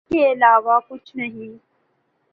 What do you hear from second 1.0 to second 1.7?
نہیں۔